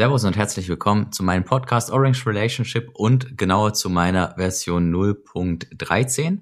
[0.00, 6.38] Servus und herzlich willkommen zu meinem Podcast Orange Relationship und genauer zu meiner Version 0.13.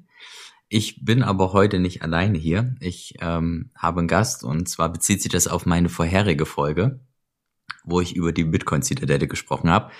[0.68, 2.76] Ich bin aber heute nicht alleine hier.
[2.78, 7.00] Ich ähm, habe einen Gast und zwar bezieht sich das auf meine vorherige Folge,
[7.82, 9.90] wo ich über die Bitcoin-Zitadelle gesprochen habe.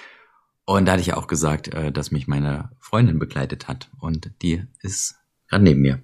[0.65, 4.31] Und da hatte ich ja auch gesagt, äh, dass mich meine Freundin begleitet hat und
[4.41, 5.17] die ist
[5.49, 6.01] gerade neben mir.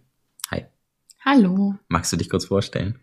[0.51, 0.65] Hi.
[1.24, 1.77] Hallo.
[1.87, 2.98] Magst du dich kurz vorstellen?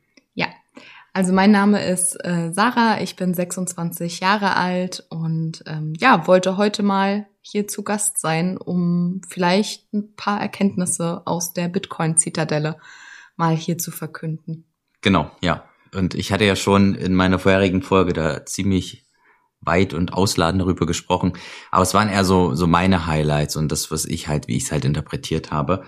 [1.14, 6.56] Also mein Name ist äh, Sarah, ich bin 26 Jahre alt und ähm, ja, wollte
[6.56, 12.78] heute mal hier zu Gast sein, um vielleicht ein paar Erkenntnisse aus der Bitcoin-Zitadelle
[13.36, 14.66] mal hier zu verkünden.
[15.02, 15.66] Genau, ja.
[15.94, 19.06] Und ich hatte ja schon in meiner vorherigen Folge da ziemlich
[19.60, 21.34] weit und ausladend darüber gesprochen.
[21.72, 24.64] Aber es waren eher so, so meine Highlights und das, was ich halt, wie ich
[24.64, 25.84] es halt interpretiert habe.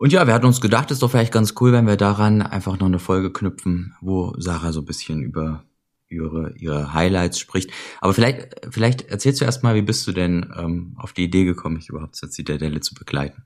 [0.00, 2.78] Und ja, wir hatten uns gedacht, ist doch vielleicht ganz cool, wenn wir daran einfach
[2.78, 5.62] noch eine Folge knüpfen, wo Sarah so ein bisschen über
[6.08, 7.70] ihre, ihre Highlights spricht.
[8.00, 11.74] Aber vielleicht, vielleicht erzählst du erstmal, wie bist du denn ähm, auf die Idee gekommen,
[11.74, 13.42] mich überhaupt zur Zitadelle zu begleiten?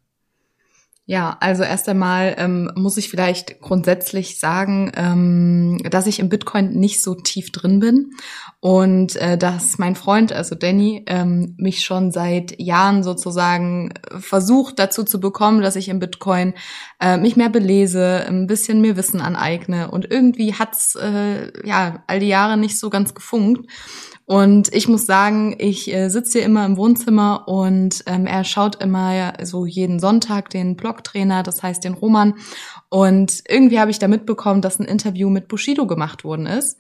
[1.07, 6.71] Ja, also erst einmal ähm, muss ich vielleicht grundsätzlich sagen, ähm, dass ich im Bitcoin
[6.71, 8.13] nicht so tief drin bin
[8.61, 15.05] und äh, dass mein Freund, also Danny, ähm, mich schon seit Jahren sozusagen versucht dazu
[15.05, 16.55] zu bekommen, dass ich im Bitcoin
[17.01, 22.21] äh, mich mehr belese, ein bisschen mehr Wissen aneigne und irgendwie hat's äh, ja all
[22.21, 23.71] die Jahre nicht so ganz gefunkt.
[24.27, 28.83] Und ich muss sagen, ich äh, sitze hier immer im Wohnzimmer und ähm, er schaut
[28.83, 32.35] immer so jeden Sonntag den Blogtrainer, das heißt den Roman.
[32.89, 36.79] Und irgendwie habe ich da mitbekommen, dass ein Interview mit Bushido gemacht worden ist.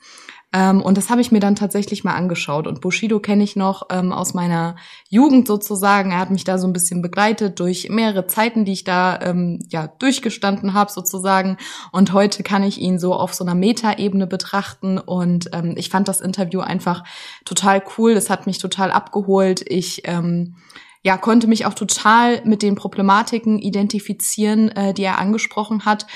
[0.55, 2.69] Ähm, und das habe ich mir dann tatsächlich mal angeschaut.
[2.69, 4.77] Und Bushido kenne ich noch ähm, aus meiner
[5.08, 6.12] Jugend sozusagen.
[6.12, 9.58] Er hat mich da so ein bisschen begleitet durch mehrere Zeiten, die ich da ähm,
[9.69, 11.56] ja durchgestanden habe sozusagen.
[11.91, 14.98] Und heute kann ich ihn so auf so einer Metaebene betrachten.
[14.98, 17.02] Und ähm, ich fand das Interview einfach
[17.45, 18.12] total cool.
[18.12, 19.64] Es hat mich total abgeholt.
[19.67, 20.55] Ich ähm,
[21.02, 26.06] ja, konnte mich auch total mit den Problematiken identifizieren, äh, die er angesprochen hat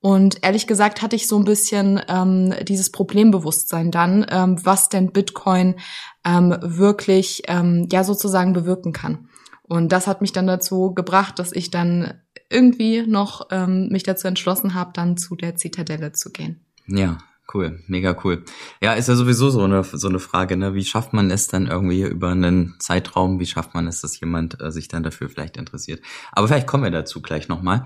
[0.00, 5.12] und ehrlich gesagt hatte ich so ein bisschen ähm, dieses Problembewusstsein dann, ähm, was denn
[5.12, 5.76] Bitcoin
[6.24, 9.28] ähm, wirklich ähm, ja sozusagen bewirken kann.
[9.62, 12.14] Und das hat mich dann dazu gebracht, dass ich dann
[12.48, 16.64] irgendwie noch ähm, mich dazu entschlossen habe, dann zu der Zitadelle zu gehen.
[16.86, 17.18] Ja,
[17.52, 18.44] cool, mega cool.
[18.80, 20.74] Ja, ist ja sowieso so eine so eine Frage, ne?
[20.74, 23.40] Wie schafft man es dann irgendwie über einen Zeitraum?
[23.40, 26.00] Wie schafft man es, dass jemand äh, sich dann dafür vielleicht interessiert?
[26.32, 27.84] Aber vielleicht kommen wir dazu gleich nochmal.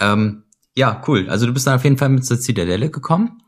[0.00, 0.42] Ähm,
[0.76, 1.28] ja, cool.
[1.28, 3.42] Also du bist dann auf jeden Fall mit zur Zitadelle gekommen.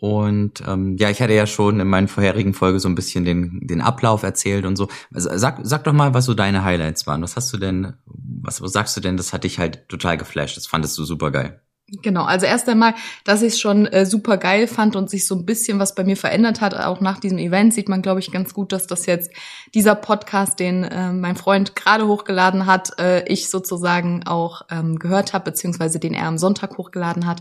[0.00, 3.66] Und ähm, ja, ich hatte ja schon in meinen vorherigen Folge so ein bisschen den,
[3.66, 4.88] den Ablauf erzählt und so.
[5.12, 7.20] Also, sag, sag doch mal, was so deine Highlights waren.
[7.22, 10.56] Was hast du denn, was, was sagst du denn, das hat dich halt total geflasht,
[10.56, 11.60] das fandest du super geil.
[12.02, 12.94] Genau, also erst einmal,
[13.24, 16.04] dass ich es schon äh, super geil fand und sich so ein bisschen was bei
[16.04, 16.74] mir verändert hat.
[16.74, 19.30] Auch nach diesem Event sieht man, glaube ich, ganz gut, dass das jetzt
[19.74, 25.32] dieser Podcast, den äh, mein Freund gerade hochgeladen hat, äh, ich sozusagen auch ähm, gehört
[25.32, 27.40] habe, beziehungsweise den er am Sonntag hochgeladen hat.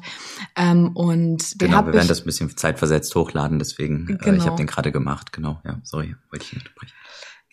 [0.56, 4.24] Ähm, und den genau, wir werden das ein bisschen zeitversetzt hochladen, deswegen, genau.
[4.24, 4.56] äh, ich habe Genau.
[4.56, 6.94] den gerade gemacht, genau, ja, sorry, wollte ich nicht unterbrechen.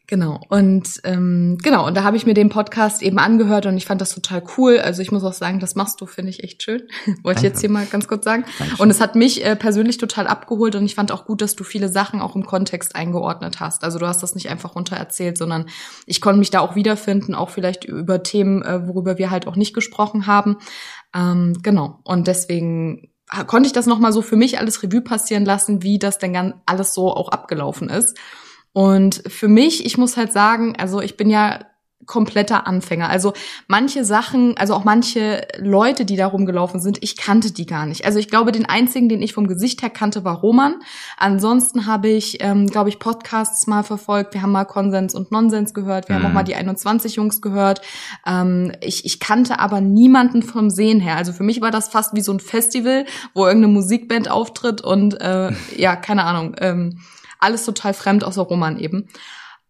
[0.06, 0.38] Genau.
[0.50, 4.02] Und ähm, genau, und da habe ich mir den Podcast eben angehört und ich fand
[4.02, 4.78] das total cool.
[4.78, 6.82] Also ich muss auch sagen, das machst du, finde ich echt schön.
[7.06, 7.46] Wollte ich Danke.
[7.46, 8.44] jetzt hier mal ganz kurz sagen.
[8.58, 8.80] Dankeschön.
[8.80, 11.64] Und es hat mich äh, persönlich total abgeholt und ich fand auch gut, dass du
[11.64, 13.82] viele Sachen auch im Kontext eingeordnet hast.
[13.82, 15.66] Also du hast das nicht einfach runter erzählt, sondern
[16.04, 19.56] ich konnte mich da auch wiederfinden, auch vielleicht über Themen, äh, worüber wir halt auch
[19.56, 20.58] nicht gesprochen haben.
[21.14, 22.00] Ähm, genau.
[22.04, 23.08] Und deswegen
[23.46, 26.54] konnte ich das nochmal so für mich alles Revue passieren lassen, wie das denn ganz
[26.66, 28.18] alles so auch abgelaufen ist.
[28.74, 31.60] Und für mich, ich muss halt sagen, also ich bin ja
[32.06, 33.08] kompletter Anfänger.
[33.08, 33.32] Also
[33.66, 38.04] manche Sachen, also auch manche Leute, die da rumgelaufen sind, ich kannte die gar nicht.
[38.04, 40.74] Also ich glaube, den einzigen, den ich vom Gesicht her kannte, war Roman.
[41.16, 44.34] Ansonsten habe ich, ähm, glaube ich, Podcasts mal verfolgt.
[44.34, 46.08] Wir haben mal Konsens und Nonsens gehört.
[46.10, 46.28] Wir haben Mhm.
[46.28, 47.80] auch mal die 21 Jungs gehört.
[48.26, 51.16] Ähm, ich, ich kannte aber niemanden vom Sehen her.
[51.16, 55.18] Also für mich war das fast wie so ein Festival, wo irgendeine Musikband auftritt und
[55.22, 56.54] äh, ja, keine Ahnung.
[56.58, 56.98] Ähm,
[57.38, 59.08] alles total fremd, außer Roman eben.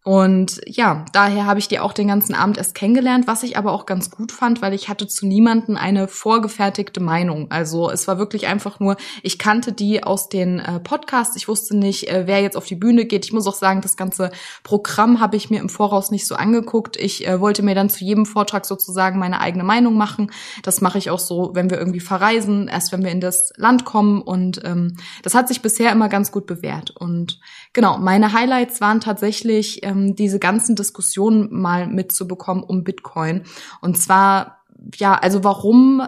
[0.07, 3.73] Und ja, daher habe ich die auch den ganzen Abend erst kennengelernt, was ich aber
[3.73, 7.51] auch ganz gut fand, weil ich hatte zu niemanden eine vorgefertigte Meinung.
[7.51, 11.75] Also es war wirklich einfach nur, ich kannte die aus den äh, Podcasts, ich wusste
[11.75, 13.25] nicht, äh, wer jetzt auf die Bühne geht.
[13.25, 14.31] Ich muss auch sagen, das ganze
[14.63, 16.99] Programm habe ich mir im Voraus nicht so angeguckt.
[16.99, 20.31] Ich äh, wollte mir dann zu jedem Vortrag sozusagen meine eigene Meinung machen.
[20.63, 23.87] Das mache ich auch so, wenn wir irgendwie verreisen, erst wenn wir in das Land
[23.87, 24.21] kommen.
[24.21, 26.91] Und ähm, das hat sich bisher immer ganz gut bewährt.
[26.91, 27.41] Und
[27.73, 33.43] genau, meine Highlights waren tatsächlich ähm, diese ganzen Diskussionen mal mitzubekommen um Bitcoin.
[33.81, 34.59] Und zwar,
[34.97, 36.03] ja, also warum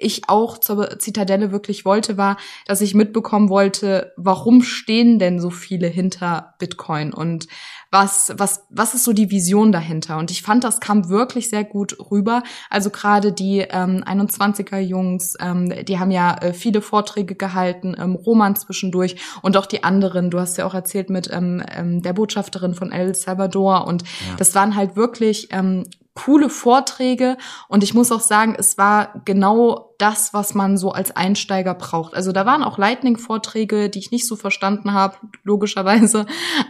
[0.00, 2.36] ich auch zur Zitadelle wirklich wollte, war,
[2.66, 7.46] dass ich mitbekommen wollte, warum stehen denn so viele hinter Bitcoin und
[7.92, 10.18] was, was, was ist so die Vision dahinter?
[10.18, 12.44] Und ich fand, das kam wirklich sehr gut rüber.
[12.68, 18.14] Also gerade die ähm, 21er Jungs, ähm, die haben ja äh, viele Vorträge gehalten, ähm,
[18.14, 20.30] Roman zwischendurch und auch die anderen.
[20.30, 24.36] Du hast ja auch erzählt mit ähm, ähm, der Botschafterin von El Salvador und ja.
[24.38, 27.36] das waren halt wirklich ähm, coole Vorträge
[27.68, 32.14] und ich muss auch sagen, es war genau das, was man so als Einsteiger braucht.
[32.14, 36.26] Also da waren auch Lightning-Vorträge, die ich nicht so verstanden habe, logischerweise,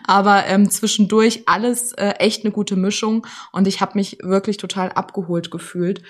[0.06, 4.92] aber ähm, zwischendurch alles äh, echt eine gute Mischung und ich habe mich wirklich total
[4.92, 6.02] abgeholt gefühlt.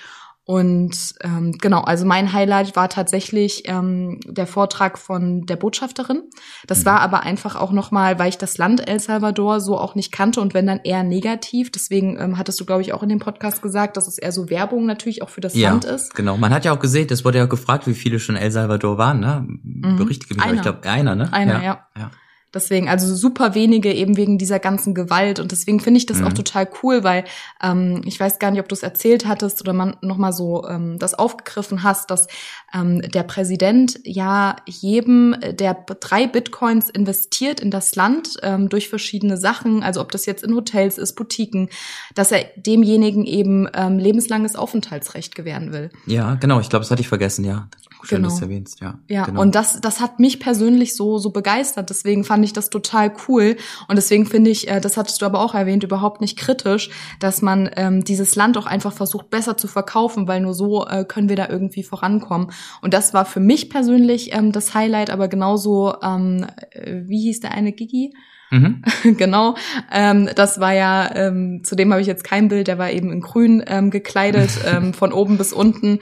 [0.50, 6.24] Und ähm, genau, also mein Highlight war tatsächlich ähm, der Vortrag von der Botschafterin.
[6.66, 6.86] Das mhm.
[6.86, 10.40] war aber einfach auch nochmal, weil ich das Land El Salvador so auch nicht kannte
[10.40, 11.70] und wenn dann eher negativ.
[11.70, 14.50] Deswegen ähm, hattest du, glaube ich, auch in dem Podcast gesagt, dass es eher so
[14.50, 16.16] Werbung natürlich auch für das ja, Land ist.
[16.16, 18.98] Genau, man hat ja auch gesehen, das wurde ja gefragt, wie viele schon El Salvador
[18.98, 19.46] waren, ne?
[19.46, 19.98] Mhm.
[19.98, 21.32] Berichtige mich, ich glaube, einer, ne?
[21.32, 21.62] Einer, ja.
[21.62, 21.86] ja.
[21.96, 22.10] ja.
[22.52, 25.38] Deswegen, also super wenige eben wegen dieser ganzen Gewalt.
[25.38, 26.26] Und deswegen finde ich das mhm.
[26.26, 27.24] auch total cool, weil
[27.62, 30.98] ähm, ich weiß gar nicht, ob du es erzählt hattest oder man nochmal so ähm,
[30.98, 32.26] das aufgegriffen hast, dass
[32.74, 39.36] ähm, der Präsident ja jedem, der drei Bitcoins investiert in das Land ähm, durch verschiedene
[39.36, 41.68] Sachen, also ob das jetzt in Hotels ist, Boutiquen,
[42.14, 45.90] dass er demjenigen eben ähm, lebenslanges Aufenthaltsrecht gewähren will.
[46.06, 46.60] Ja, genau.
[46.60, 47.68] Ich glaube, das hatte ich vergessen, ja.
[48.02, 48.28] Schön, genau.
[48.28, 48.98] dass du erwähnst, ja.
[49.08, 49.42] Ja, genau.
[49.42, 51.90] und das, das hat mich persönlich so, so begeistert.
[51.90, 53.56] Deswegen fand ich das total cool.
[53.88, 57.42] Und deswegen finde ich, äh, das hattest du aber auch erwähnt, überhaupt nicht kritisch, dass
[57.42, 61.28] man ähm, dieses Land auch einfach versucht, besser zu verkaufen, weil nur so äh, können
[61.28, 62.50] wir da irgendwie vorankommen.
[62.82, 67.40] Und das war für mich persönlich ähm, das Highlight, aber genauso, ähm, äh, wie hieß
[67.40, 68.12] der eine Gigi?
[68.50, 68.82] Mhm.
[69.16, 69.54] genau.
[69.90, 73.20] Ähm, das war ja, ähm, zudem habe ich jetzt kein Bild, der war eben in
[73.20, 76.00] grün ähm, gekleidet, ähm, von oben bis unten.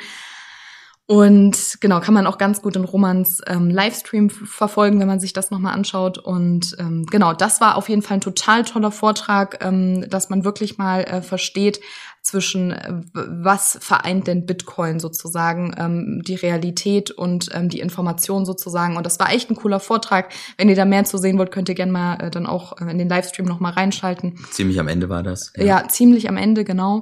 [1.11, 5.33] Und genau, kann man auch ganz gut in Romans ähm, Livestream verfolgen, wenn man sich
[5.33, 6.19] das nochmal anschaut.
[6.19, 10.45] Und ähm, genau, das war auf jeden Fall ein total toller Vortrag, ähm, dass man
[10.45, 11.81] wirklich mal äh, versteht
[12.21, 18.99] zwischen, äh, was vereint denn Bitcoin sozusagen, ähm, die Realität und ähm, die Information sozusagen.
[18.99, 20.31] Und das war echt ein cooler Vortrag.
[20.59, 22.91] Wenn ihr da mehr zu sehen wollt, könnt ihr gerne mal äh, dann auch äh,
[22.91, 24.39] in den Livestream nochmal reinschalten.
[24.51, 25.55] Ziemlich am Ende war das.
[25.57, 27.01] Ja, ja ziemlich am Ende, genau.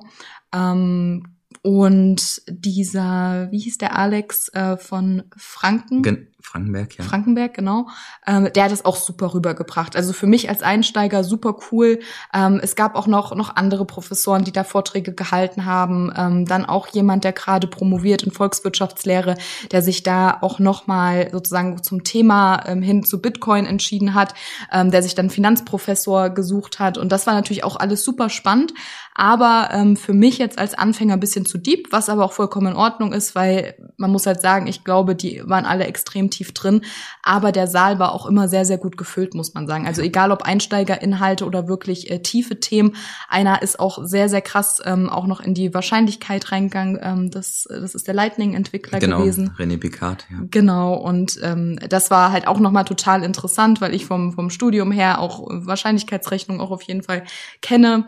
[0.54, 1.35] Ähm,
[1.66, 6.04] und dieser, wie hieß der Alex äh, von Franken?
[6.04, 7.02] Gen Frankenberg, ja.
[7.02, 7.88] Frankenberg, genau.
[8.24, 9.96] Ähm, der hat es auch super rübergebracht.
[9.96, 11.98] Also für mich als Einsteiger super cool.
[12.32, 16.12] Ähm, es gab auch noch, noch andere Professoren, die da Vorträge gehalten haben.
[16.16, 19.34] Ähm, dann auch jemand, der gerade promoviert in Volkswirtschaftslehre,
[19.72, 24.32] der sich da auch nochmal sozusagen zum Thema ähm, hin zu Bitcoin entschieden hat,
[24.70, 26.96] ähm, der sich dann Finanzprofessor gesucht hat.
[26.96, 28.72] Und das war natürlich auch alles super spannend.
[29.18, 32.66] Aber ähm, für mich jetzt als Anfänger ein bisschen zu deep, was aber auch vollkommen
[32.68, 36.52] in Ordnung ist, weil man muss halt sagen, ich glaube, die waren alle extrem tief
[36.52, 36.82] drin.
[37.22, 39.86] Aber der Saal war auch immer sehr, sehr gut gefüllt, muss man sagen.
[39.86, 42.94] Also egal ob Einsteigerinhalte oder wirklich äh, tiefe Themen,
[43.30, 46.98] einer ist auch sehr, sehr krass ähm, auch noch in die Wahrscheinlichkeit reingegangen.
[47.00, 49.54] Ähm, das, das ist der Lightning-Entwickler genau, gewesen.
[49.58, 50.40] René Picard, ja.
[50.50, 54.92] Genau, und ähm, das war halt auch nochmal total interessant, weil ich vom, vom Studium
[54.92, 57.24] her auch Wahrscheinlichkeitsrechnung auch auf jeden Fall
[57.62, 58.06] kenne.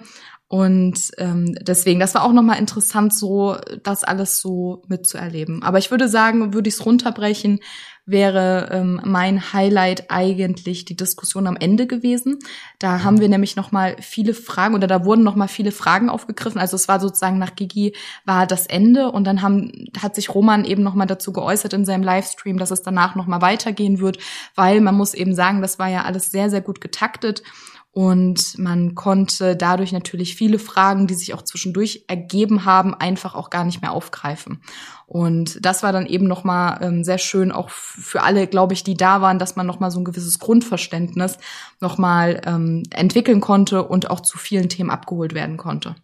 [0.48, 5.62] Und ähm, deswegen, das war auch nochmal interessant, so das alles so mitzuerleben.
[5.62, 7.60] Aber ich würde sagen, würde ich es runterbrechen,
[8.06, 12.38] wäre ähm, mein Highlight eigentlich die Diskussion am Ende gewesen.
[12.78, 16.08] Da haben wir nämlich noch mal viele Fragen oder da wurden noch mal viele Fragen
[16.08, 16.58] aufgegriffen.
[16.58, 17.94] Also es war sozusagen nach Gigi
[18.24, 19.70] war das Ende und dann haben
[20.00, 23.26] hat sich Roman eben noch mal dazu geäußert in seinem Livestream, dass es danach noch
[23.26, 24.16] mal weitergehen wird,
[24.54, 27.42] weil man muss eben sagen, das war ja alles sehr sehr gut getaktet
[27.90, 33.50] und man konnte dadurch natürlich viele Fragen, die sich auch zwischendurch ergeben haben, einfach auch
[33.50, 34.60] gar nicht mehr aufgreifen.
[35.06, 38.94] Und das war dann eben nochmal ähm, sehr schön, auch für alle, glaube ich, die
[38.94, 41.38] da waren, dass man nochmal so ein gewisses Grundverständnis
[41.80, 45.96] nochmal ähm, entwickeln konnte und auch zu vielen Themen abgeholt werden konnte.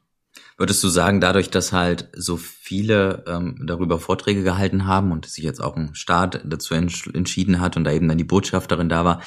[0.56, 5.44] Würdest du sagen, dadurch, dass halt so viele ähm, darüber Vorträge gehalten haben und sich
[5.44, 9.20] jetzt auch ein Staat dazu entschieden hat und da eben dann die Botschafterin da war,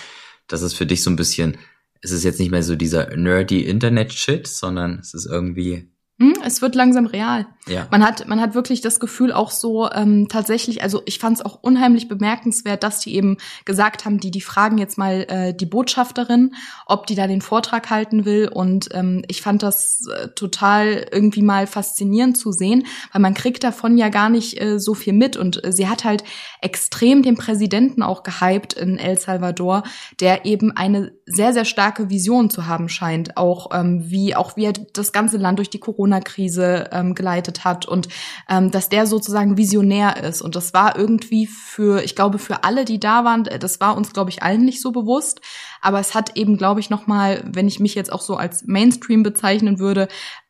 [0.48, 1.58] dass es für dich so ein bisschen
[2.02, 6.64] es ist jetzt nicht mehr so dieser nerdy Internet-Shit, sondern es ist irgendwie hm, es
[6.64, 7.46] wird langsam real.
[7.68, 7.88] Ja.
[7.92, 11.46] Man hat, man hat wirklich das Gefühl auch so ähm, tatsächlich, also ich fand es
[11.46, 15.68] auch unheimlich bemerkenswert, dass die eben gesagt haben, die die fragen jetzt mal äh, die
[15.68, 16.56] Botschafterin,
[16.88, 18.50] ob die da den Vortrag halten will.
[18.52, 23.64] Und ähm, ich fand das äh, total irgendwie mal faszinierend zu sehen, weil man kriegt
[23.64, 25.38] davon ja gar nicht äh, so viel mit.
[25.38, 26.24] Und äh, sie hat halt
[26.62, 29.84] extrem den Präsidenten auch gehypt in El Salvador,
[30.20, 34.66] der eben eine sehr, sehr starke Vision zu haben scheint, auch ähm, wie auch wie
[34.66, 38.08] er das ganze Land durch die Corona Corona-Krise ähm, geleitet hat und
[38.50, 40.42] ähm, dass der sozusagen visionär ist.
[40.42, 44.14] Und das war irgendwie für, ich glaube, für alle, die da waren, das war uns,
[44.14, 45.42] glaube ich, allen nicht so bewusst.
[45.82, 49.24] Aber es hat eben, glaube ich, nochmal, wenn ich mich jetzt auch so als Mainstream
[49.24, 50.08] bezeichnen würde,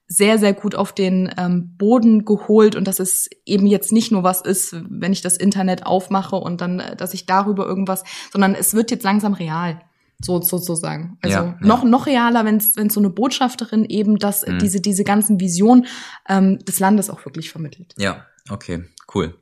[0.09, 4.23] sehr, sehr gut auf den ähm, Boden geholt und dass es eben jetzt nicht nur
[4.23, 8.55] was ist, wenn ich das Internet aufmache und dann, äh, dass ich darüber irgendwas, sondern
[8.55, 9.81] es wird jetzt langsam real.
[10.23, 11.17] So sozusagen.
[11.21, 11.57] Also Ja, ja.
[11.59, 14.59] noch noch realer, wenn es so eine Botschafterin eben das Mhm.
[14.59, 15.85] diese diese ganzen Visionen
[16.27, 17.93] ähm, des Landes auch wirklich vermittelt.
[17.97, 19.35] Ja, okay, cool.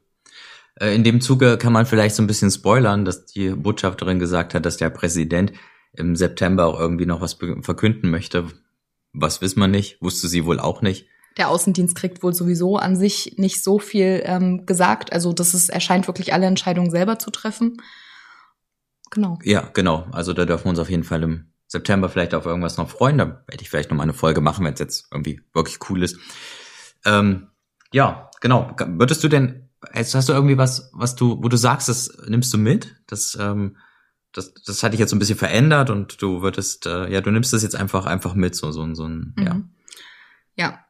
[0.79, 4.53] Äh, In dem Zuge kann man vielleicht so ein bisschen spoilern, dass die Botschafterin gesagt
[4.53, 5.53] hat, dass der Präsident
[5.93, 8.47] im September auch irgendwie noch was verkünden möchte.
[9.13, 11.07] Was wissen wir nicht, wusste sie wohl auch nicht.
[11.37, 15.13] Der Außendienst kriegt wohl sowieso an sich nicht so viel ähm, gesagt.
[15.13, 17.77] Also das ist, er scheint wirklich alle Entscheidungen selber zu treffen.
[19.11, 19.39] Genau.
[19.43, 20.07] Ja, genau.
[20.11, 23.17] Also da dürfen wir uns auf jeden Fall im September vielleicht auf irgendwas noch freuen.
[23.17, 26.03] Da werde ich vielleicht noch mal eine Folge machen, wenn es jetzt irgendwie wirklich cool
[26.03, 26.17] ist.
[27.05, 27.47] Ähm,
[27.91, 28.75] ja, genau.
[28.77, 32.53] Würdest du denn, hast hast du irgendwie was, was du, wo du sagst, das nimmst
[32.53, 32.95] du mit?
[33.07, 33.77] Das, ähm,
[34.33, 37.31] das, das hat dich jetzt so ein bisschen verändert und du würdest, äh, ja, du
[37.31, 39.33] nimmst das jetzt einfach, einfach mit, so, so, so ein.
[39.37, 39.45] Mhm.
[39.45, 39.61] Ja,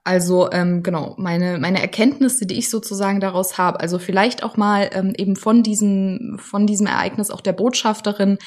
[0.03, 4.89] also ähm, genau, meine, meine Erkenntnisse, die ich sozusagen daraus habe, also vielleicht auch mal
[4.93, 8.37] ähm, eben von diesem, von diesem Ereignis auch der Botschafterin,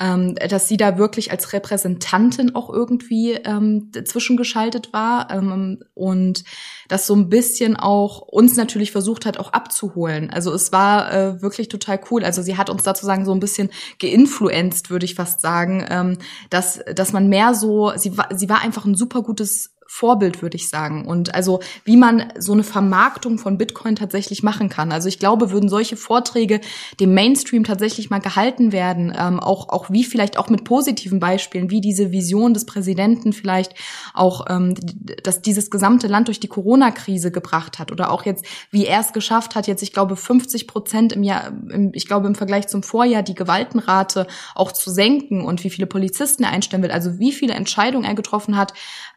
[0.00, 6.44] ähm, dass sie da wirklich als Repräsentantin auch irgendwie ähm, zwischengeschaltet war ähm, und
[6.88, 10.30] das so ein bisschen auch uns natürlich versucht hat, auch abzuholen.
[10.30, 12.24] Also es war äh, wirklich total cool.
[12.24, 16.18] Also sie hat uns dazu so ein bisschen geinfluenzt, würde ich fast sagen, ähm,
[16.50, 20.56] dass, dass man mehr so, sie war, sie war einfach ein super gutes Vorbild, würde
[20.56, 21.04] ich sagen.
[21.04, 24.90] Und also, wie man so eine Vermarktung von Bitcoin tatsächlich machen kann.
[24.90, 26.62] Also ich glaube, würden solche Vorträge
[26.98, 31.68] dem Mainstream tatsächlich mal gehalten werden, ähm, auch, auch wie vielleicht auch mit positiven Beispielen,
[31.68, 33.74] wie diese Vision des Präsidenten vielleicht
[34.14, 34.74] auch, ähm,
[35.22, 39.12] dass dieses gesamte Land durch die Corona-Krise gebracht hat oder auch jetzt, wie er es
[39.12, 42.82] geschafft hat, jetzt, ich glaube, 50 Prozent im Jahr, im, ich glaube, im Vergleich zum
[42.82, 47.32] Vorjahr die Gewaltenrate auch zu senken und wie viele Polizisten er einstellen will, also wie
[47.32, 48.72] viele Entscheidungen er getroffen hat,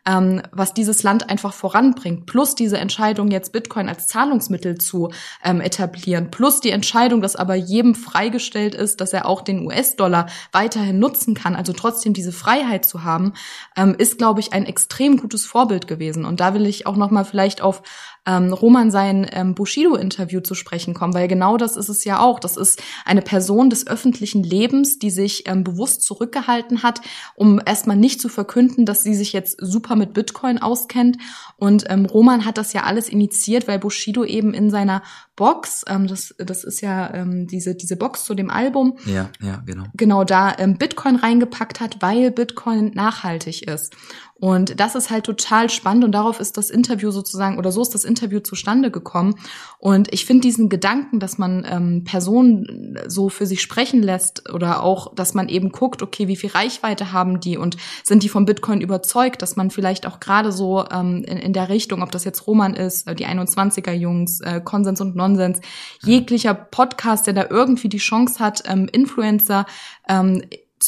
[0.05, 2.25] ähm, was dieses Land einfach voranbringt.
[2.25, 5.11] Plus diese Entscheidung, jetzt Bitcoin als Zahlungsmittel zu
[5.43, 6.31] ähm, etablieren.
[6.31, 11.33] Plus die Entscheidung, dass aber jedem freigestellt ist, dass er auch den US-Dollar weiterhin nutzen
[11.33, 13.33] kann, also trotzdem diese Freiheit zu haben,
[13.75, 16.25] ähm, ist, glaube ich, ein extrem gutes Vorbild gewesen.
[16.25, 17.81] Und da will ich auch noch mal vielleicht auf
[18.25, 22.39] ähm, Roman sein ähm, Bushido-Interview zu sprechen kommen, weil genau das ist es ja auch.
[22.39, 27.01] Das ist eine Person des öffentlichen Lebens, die sich ähm, bewusst zurückgehalten hat,
[27.35, 31.17] um erstmal nicht zu verkünden, dass sie sich jetzt super mit Bitcoin auskennt.
[31.57, 35.03] Und ähm, Roman hat das ja alles initiiert, weil Bushido eben in seiner
[35.35, 39.61] Box, ähm, das, das ist ja ähm, diese, diese Box zu dem Album, Ja, ja,
[39.65, 39.83] genau.
[39.93, 43.95] genau da ähm, Bitcoin reingepackt hat, weil Bitcoin nachhaltig ist.
[44.37, 47.95] Und das ist halt total spannend und darauf ist das Interview sozusagen oder so ist
[47.95, 49.35] das Interview zustande gekommen.
[49.79, 54.83] Und ich finde diesen Gedanken, dass man ähm, Personen so für sich sprechen lässt oder
[54.83, 58.43] auch, dass man eben guckt, okay, wie viel Reichweite haben die und sind die vom
[58.43, 62.25] Bitcoin überzeugt, dass man vielleicht auch gerade so ähm, in, in der Richtung, ob das
[62.25, 65.59] jetzt Roman ist, äh, die 21er Jungs, äh, Konsens und Nonsens,
[66.03, 69.65] jeglicher Podcast, der da irgendwie die Chance hat, ähm, Influencer
[70.07, 70.41] ähm,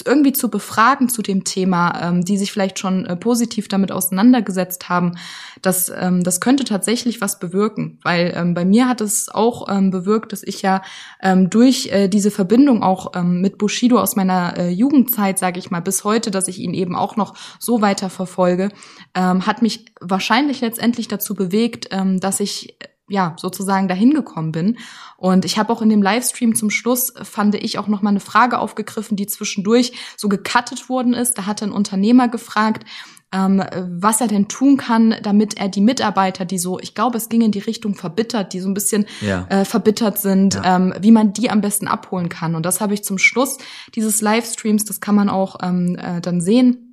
[0.06, 4.90] irgendwie zu befragen zu dem Thema, ähm, die sich vielleicht schon äh, positiv damit auseinandergesetzt
[4.90, 5.14] haben,
[5.62, 8.00] das, ähm, das könnte tatsächlich was bewirken.
[8.04, 10.82] Weil ähm, bei mir hat es auch ähm, bewirkt, dass ich ja
[11.22, 15.72] ähm, durch äh, diese Verbindung auch ähm, mit Bushido aus meiner äh, Jugendzeit, sage ich
[15.72, 18.70] mal, bis heute, dass ich ihn eben auch noch so weiter verfolge,
[19.16, 22.78] ähm, hat mich wahrscheinlich letztendlich dazu bewegt, ähm, dass ich
[23.10, 24.78] ja, sozusagen dahin gekommen bin.
[25.18, 28.10] Und ich habe auch in dem Livestream zum Schluss, äh, fand ich, auch noch mal
[28.10, 31.38] eine Frage aufgegriffen, die zwischendurch so gecuttet worden ist.
[31.38, 32.86] Da hatte ein Unternehmer gefragt,
[33.34, 33.62] ähm,
[34.00, 37.42] was er denn tun kann, damit er die Mitarbeiter, die so, ich glaube, es ging
[37.42, 39.46] in die Richtung verbittert, die so ein bisschen Ja.
[39.50, 40.78] äh, verbittert sind, Ja.
[40.78, 42.56] ähm, wie man die am besten abholen kann.
[42.56, 43.58] Und das habe ich zum Schluss
[43.96, 46.87] dieses Livestreams, das kann man auch ähm, äh, dann sehen,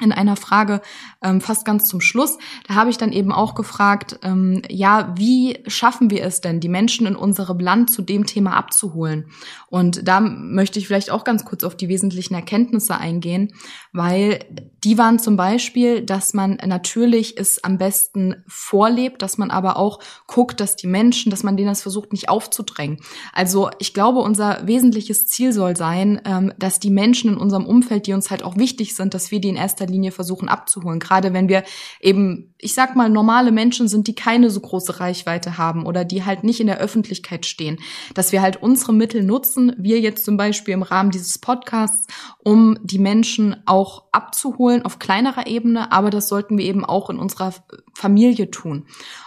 [0.00, 0.82] in einer Frage
[1.22, 2.36] ähm, fast ganz zum Schluss.
[2.68, 6.68] Da habe ich dann eben auch gefragt, ähm, ja, wie schaffen wir es denn, die
[6.68, 9.30] Menschen in unserem Land zu dem Thema abzuholen?
[9.68, 13.54] Und da möchte ich vielleicht auch ganz kurz auf die wesentlichen Erkenntnisse eingehen,
[13.92, 14.40] weil
[14.84, 20.00] die waren zum Beispiel, dass man natürlich es am besten vorlebt, dass man aber auch
[20.26, 22.98] guckt, dass die Menschen, dass man denen das versucht, nicht aufzudrängen.
[23.32, 28.06] Also ich glaube, unser wesentliches Ziel soll sein, ähm, dass die Menschen in unserem Umfeld,
[28.06, 31.00] die uns halt auch wichtig sind, dass wir die in erster erster Linie versuchen abzuholen.
[31.00, 31.62] Gerade wenn wir
[32.00, 36.24] eben, ich sag mal, normale Menschen sind, die keine so große Reichweite haben oder die
[36.24, 37.78] halt nicht in der Öffentlichkeit stehen,
[38.14, 42.06] dass wir halt unsere Mittel nutzen, wir jetzt zum Beispiel im Rahmen dieses Podcasts,
[42.42, 47.18] um die Menschen auch abzuholen auf kleinerer Ebene, aber das sollten wir eben auch in
[47.18, 47.52] unserer
[47.94, 48.86] Familie tun.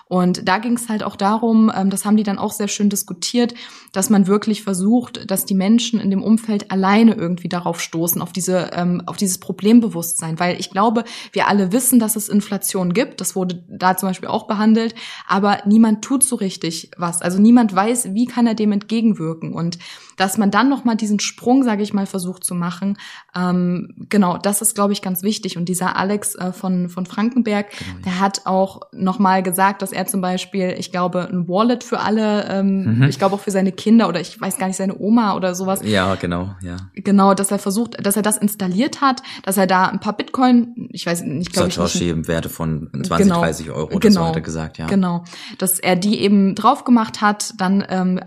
[0.10, 2.90] Und da ging es halt auch darum, ähm, das haben die dann auch sehr schön
[2.90, 3.54] diskutiert,
[3.92, 8.34] dass man wirklich versucht, dass die Menschen in dem Umfeld alleine irgendwie darauf stoßen, auf
[8.34, 10.40] diese, ähm, auf dieses Problembewusstsein.
[10.40, 13.22] Weil ich glaube, wir alle wissen, dass es Inflation gibt.
[13.22, 14.96] Das wurde da zum Beispiel auch behandelt.
[15.28, 17.22] Aber niemand tut so richtig was.
[17.22, 19.54] Also niemand weiß, wie kann er dem entgegenwirken.
[19.54, 19.78] Und
[20.18, 22.98] dass man dann noch mal diesen Sprung, sage ich mal, versucht zu machen.
[23.36, 25.56] Ähm, genau, das ist, glaube ich, ganz wichtig.
[25.56, 28.00] Und dieser Alex äh, von von Frankenberg, genau.
[28.06, 32.00] der hat auch noch mal gesagt, dass er zum Beispiel, ich glaube, ein Wallet für
[32.00, 33.04] alle, ähm, mhm.
[33.04, 35.82] ich glaube auch für seine Kinder oder ich weiß gar nicht seine Oma oder sowas.
[35.84, 36.78] Ja, genau, ja.
[36.96, 40.90] Genau, dass er versucht, dass er das installiert hat, dass er da ein paar Bitcoin,
[40.92, 44.22] ich weiß nicht, glaube ich Satoshi im Werte von 20, genau, 30 Euro oder genau,
[44.22, 44.88] so hat er gesagt, ja.
[44.88, 45.24] Genau,
[45.58, 48.20] dass er die eben drauf gemacht hat, dann ähm,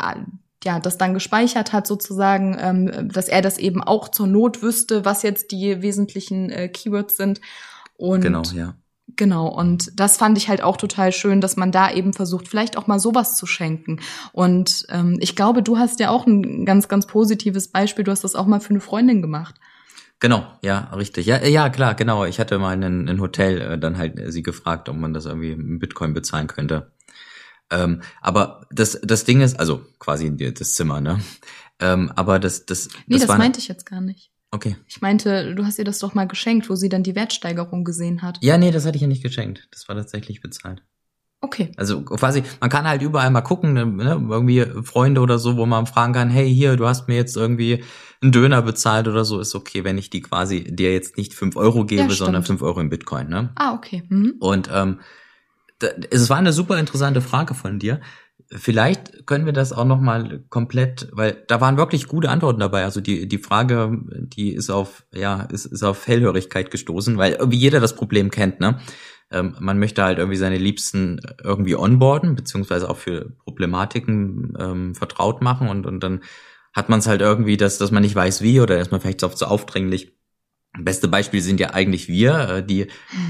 [0.64, 5.04] ja, das dann gespeichert hat sozusagen, ähm, dass er das eben auch zur Not wüsste,
[5.04, 7.40] was jetzt die wesentlichen äh, Keywords sind.
[7.96, 8.74] Und genau, ja.
[9.16, 12.76] Genau, und das fand ich halt auch total schön, dass man da eben versucht, vielleicht
[12.76, 14.00] auch mal sowas zu schenken.
[14.32, 18.04] Und ähm, ich glaube, du hast ja auch ein ganz, ganz positives Beispiel.
[18.04, 19.56] Du hast das auch mal für eine Freundin gemacht.
[20.20, 21.26] Genau, ja, richtig.
[21.26, 22.24] Ja, ja, klar, genau.
[22.24, 25.56] Ich hatte mal in ein Hotel äh, dann halt sie gefragt, ob man das irgendwie
[25.56, 26.92] mit Bitcoin bezahlen könnte.
[27.70, 31.20] Ähm, aber das, das Ding ist, also quasi das Zimmer, ne?
[31.80, 32.88] Ähm, aber das, das.
[33.06, 34.31] Nee, das, das meinte ich jetzt gar nicht.
[34.54, 34.76] Okay.
[34.86, 38.20] Ich meinte, du hast ihr das doch mal geschenkt, wo sie dann die Wertsteigerung gesehen
[38.20, 38.38] hat.
[38.42, 39.66] Ja, nee, das hatte ich ja nicht geschenkt.
[39.72, 40.82] Das war tatsächlich bezahlt.
[41.40, 41.72] Okay.
[41.76, 45.66] Also quasi, man kann halt überall mal gucken, ne, ne irgendwie Freunde oder so, wo
[45.66, 47.82] man fragen kann, hey, hier, du hast mir jetzt irgendwie
[48.20, 51.56] einen Döner bezahlt oder so, ist okay, wenn ich die quasi dir jetzt nicht fünf
[51.56, 53.50] Euro gebe, ja, sondern fünf Euro in Bitcoin, ne?
[53.56, 54.04] Ah, okay.
[54.08, 54.34] Mhm.
[54.38, 55.00] Und ähm,
[56.10, 58.00] es war eine super interessante Frage von dir.
[58.54, 62.84] Vielleicht können wir das auch noch mal komplett, weil da waren wirklich gute Antworten dabei.
[62.84, 67.58] Also die die Frage, die ist auf ja ist, ist auf Hellhörigkeit gestoßen, weil irgendwie
[67.58, 68.60] jeder das Problem kennt.
[68.60, 68.78] Ne,
[69.30, 75.40] ähm, man möchte halt irgendwie seine Liebsten irgendwie onboarden beziehungsweise auch für Problematiken ähm, vertraut
[75.40, 76.20] machen und und dann
[76.74, 79.24] hat man es halt irgendwie, dass dass man nicht weiß wie oder ist man vielleicht
[79.24, 80.12] auch zu aufdringlich.
[80.78, 82.86] Beste Beispiel sind ja eigentlich wir, äh, die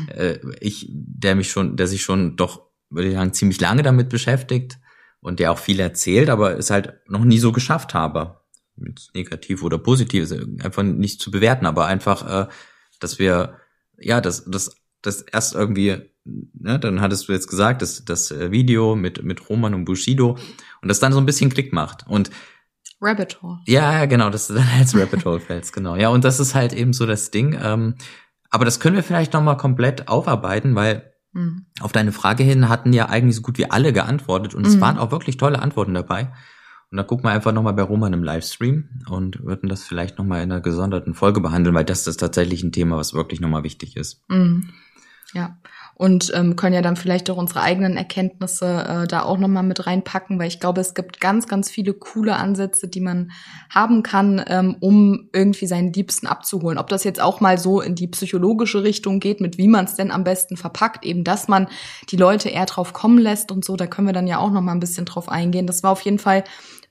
[0.09, 4.09] äh, ich, der mich schon, der sich schon doch würde ich sagen ziemlich lange damit
[4.09, 4.79] beschäftigt
[5.23, 8.41] und der auch viel erzählt, aber es halt noch nie so geschafft habe.
[9.15, 10.33] Negativ oder positiv ist
[10.63, 12.49] einfach nicht zu bewerten, aber einfach, äh,
[13.01, 13.57] dass wir,
[13.97, 18.51] ja, das, das, das erst irgendwie, ne, dann hattest du jetzt gesagt, dass das äh,
[18.51, 20.37] Video mit, mit Roman und Bushido
[20.81, 22.07] und das dann so ein bisschen Klick macht.
[22.09, 22.31] Und
[23.01, 23.59] Rabbit Hole.
[23.67, 25.97] Ja, genau, das ist dann als Rabbit Hole fällst, genau.
[25.97, 27.59] Ja, und das ist halt eben so das Ding.
[27.63, 27.95] Ähm,
[28.51, 31.66] aber das können wir vielleicht nochmal komplett aufarbeiten, weil Mhm.
[31.81, 34.81] Auf deine Frage hin hatten ja eigentlich so gut wie alle geantwortet und es mhm.
[34.81, 36.33] waren auch wirklich tolle Antworten dabei.
[36.90, 40.42] Und da gucken wir einfach nochmal bei Roman im Livestream und würden das vielleicht nochmal
[40.42, 43.97] in einer gesonderten Folge behandeln, weil das ist tatsächlich ein Thema, was wirklich nochmal wichtig
[43.97, 44.23] ist.
[44.29, 44.71] Mhm.
[45.33, 45.57] Ja
[45.94, 49.87] und ähm, können ja dann vielleicht auch unsere eigenen Erkenntnisse äh, da auch nochmal mit
[49.87, 53.31] reinpacken, weil ich glaube, es gibt ganz, ganz viele coole Ansätze, die man
[53.70, 56.78] haben kann, ähm, um irgendwie seinen Liebsten abzuholen.
[56.78, 59.94] Ob das jetzt auch mal so in die psychologische Richtung geht, mit wie man es
[59.94, 61.68] denn am besten verpackt, eben dass man
[62.11, 64.74] die Leute eher drauf kommen lässt und so, da können wir dann ja auch nochmal
[64.74, 65.66] ein bisschen drauf eingehen.
[65.66, 66.44] Das war auf jeden Fall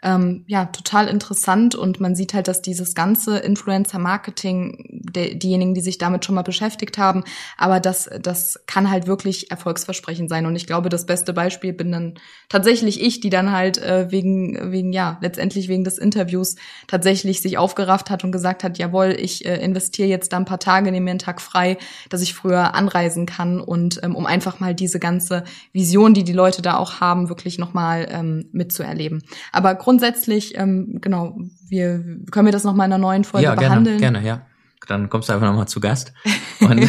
[0.03, 5.97] ähm, ja total interessant und man sieht halt, dass dieses ganze Influencer-Marketing, diejenigen, die sich
[5.97, 7.23] damit schon mal beschäftigt haben,
[7.57, 10.45] aber das, das kann halt wirklich erfolgsversprechend sein.
[10.45, 12.15] Und ich glaube, das beste Beispiel bin dann
[12.49, 16.55] tatsächlich ich, die dann halt äh, wegen, wegen, ja, letztendlich wegen des Interviews
[16.87, 20.59] tatsächlich sich aufgerafft hat und gesagt hat, jawohl, ich äh, investiere jetzt da ein paar
[20.59, 21.77] Tage, nehme mir einen Tag frei,
[22.09, 26.33] dass ich früher anreisen kann und ähm, um einfach mal diese ganze Vision, die die
[26.33, 29.23] Leute da auch haben, wirklich nochmal ähm, mitzuerleben.
[29.51, 31.35] Aber grundsätzlich, ähm, genau,
[31.67, 32.01] wir
[32.31, 33.99] können wir das noch mal in einer neuen Folge ja, behandeln.
[33.99, 34.45] Gerne, gerne, ja.
[34.87, 36.13] Dann kommst du einfach noch mal zu Gast.
[36.59, 36.87] Und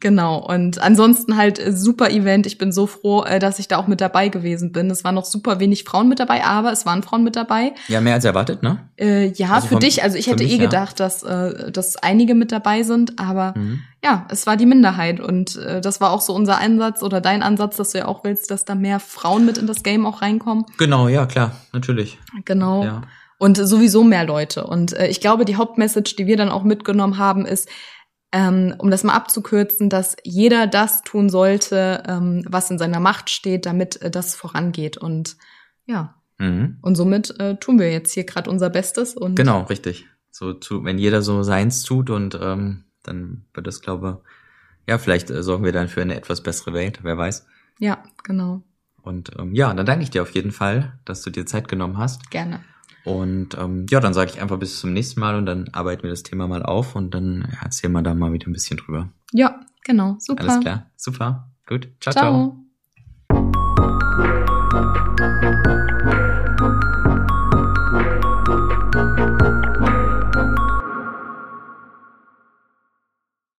[0.00, 0.38] genau.
[0.38, 2.46] Und ansonsten halt äh, super Event.
[2.46, 4.90] Ich bin so froh, äh, dass ich da auch mit dabei gewesen bin.
[4.90, 7.72] Es waren noch super wenig Frauen mit dabei, aber es waren Frauen mit dabei.
[7.88, 8.78] Ja, mehr als erwartet, ne?
[8.98, 10.02] Äh, ja, also für von, dich.
[10.02, 11.06] Also ich hätte mich, eh gedacht, ja.
[11.06, 15.56] dass, äh, dass einige mit dabei sind, aber mhm ja, es war die Minderheit und
[15.56, 18.50] äh, das war auch so unser Ansatz oder dein Ansatz, dass du ja auch willst,
[18.50, 20.64] dass da mehr Frauen mit in das Game auch reinkommen.
[20.76, 22.18] Genau, ja, klar, natürlich.
[22.44, 22.84] Genau.
[22.84, 23.02] Ja.
[23.42, 24.62] Und sowieso mehr Leute.
[24.68, 27.68] Und äh, ich glaube, die Hauptmessage, die wir dann auch mitgenommen haben, ist,
[28.30, 33.30] ähm, um das mal abzukürzen, dass jeder das tun sollte, ähm, was in seiner Macht
[33.30, 34.96] steht, damit äh, das vorangeht.
[34.96, 35.38] Und
[35.86, 36.14] ja.
[36.38, 36.78] Mhm.
[36.82, 39.16] Und somit äh, tun wir jetzt hier gerade unser Bestes.
[39.16, 40.06] Und genau, richtig.
[40.30, 44.22] So, zu, wenn jeder so seins tut und ähm, dann wird das, glaube
[44.88, 47.44] ja, vielleicht äh, sorgen wir dann für eine etwas bessere Welt, wer weiß.
[47.80, 48.62] Ja, genau.
[49.02, 51.98] Und ähm, ja, dann danke ich dir auf jeden Fall, dass du dir Zeit genommen
[51.98, 52.30] hast.
[52.30, 52.60] Gerne.
[53.04, 56.10] Und ähm, ja, dann sage ich einfach bis zum nächsten Mal und dann arbeiten wir
[56.10, 59.08] das Thema mal auf und dann erzählen wir da mal wieder ein bisschen drüber.
[59.32, 60.16] Ja, genau.
[60.18, 60.42] Super.
[60.42, 60.90] Alles klar.
[60.96, 61.48] Super.
[61.66, 61.88] Gut.
[62.00, 62.12] ciao.
[62.12, 62.24] ciao.
[62.24, 62.61] ciao.